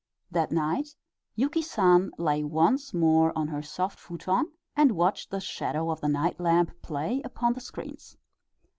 That 0.31 0.51
night 0.51 0.95
Yuki 1.35 1.61
San 1.61 2.09
lay 2.17 2.43
once 2.43 2.91
more 2.91 3.31
on 3.37 3.49
her 3.49 3.61
soft 3.61 3.99
futon 3.99 4.47
and 4.75 4.93
watched 4.93 5.29
the 5.29 5.39
shadow 5.39 5.91
of 5.91 6.01
the 6.01 6.09
night 6.09 6.39
lamp 6.39 6.71
play 6.81 7.21
upon 7.23 7.53
the 7.53 7.61
screens. 7.61 8.17